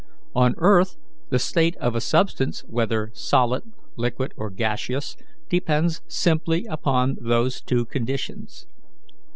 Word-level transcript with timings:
On 0.33 0.55
earth 0.57 0.97
the 1.29 1.37
state 1.37 1.75
of 1.75 1.93
a 1.93 2.01
substance, 2.01 2.61
whether 2.61 3.11
solid, 3.13 3.71
liquid, 3.95 4.33
or 4.35 4.49
gaseous, 4.49 5.15
depends 5.47 6.01
simply 6.07 6.65
upon 6.65 7.17
those 7.21 7.61
two 7.61 7.85
conditions. 7.85 8.65